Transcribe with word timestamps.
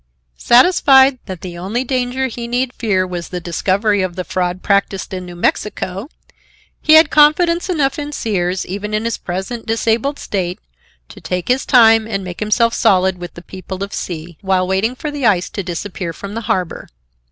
Satisfied 0.39 1.19
that 1.27 1.41
the 1.41 1.59
only 1.59 1.83
danger 1.83 2.25
he 2.25 2.47
need 2.47 2.73
fear 2.73 3.05
was 3.05 3.29
the 3.29 3.39
discovery 3.39 4.01
of 4.01 4.15
the 4.15 4.23
fraud 4.23 4.63
practised 4.63 5.13
in 5.13 5.27
New 5.27 5.35
Mexico, 5.35 6.09
he 6.81 6.93
had 6.93 7.11
confidence 7.11 7.69
enough 7.69 7.99
in 7.99 8.11
Sears, 8.11 8.65
even 8.65 8.95
in 8.95 9.05
his 9.05 9.19
present 9.19 9.67
disabled 9.67 10.17
state, 10.17 10.57
to 11.09 11.21
take 11.21 11.49
his 11.49 11.67
time 11.67 12.07
and 12.07 12.23
make 12.23 12.39
himself 12.39 12.73
solid 12.73 13.19
with 13.19 13.35
the 13.35 13.43
people 13.43 13.83
of 13.83 13.93
C—while 13.93 14.65
waiting 14.65 14.95
for 14.95 15.11
the 15.11 15.27
ice 15.27 15.51
to 15.51 15.61
disappear 15.61 16.13
from 16.13 16.33
the 16.33 16.41
harbor. 16.41 16.89